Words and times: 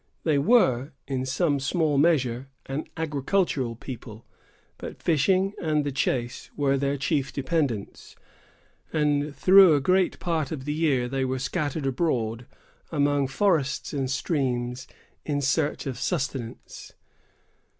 They 0.23 0.39
were, 0.39 0.93
in 1.07 1.27
some 1.27 1.59
small 1.59 1.99
measure, 1.99 2.49
an 2.65 2.85
agricultural 2.97 3.75
people; 3.75 4.25
but 4.79 4.99
fishing 4.99 5.53
and 5.61 5.83
the 5.83 5.91
chase 5.91 6.49
were 6.57 6.75
their 6.75 6.97
chief 6.97 7.31
dependence, 7.31 8.15
and 8.91 9.35
through 9.35 9.75
a 9.75 9.79
great 9.79 10.17
part 10.17 10.51
of 10.51 10.65
the 10.65 10.73
year 10.73 11.07
they 11.07 11.23
were 11.23 11.37
scattered 11.37 11.85
abroad, 11.85 12.47
among 12.91 13.27
forests 13.27 13.93
and 13.93 14.09
streams, 14.09 14.87
in 15.23 15.39
search 15.39 15.85
of 15.85 15.99
sustenance. 15.99 16.93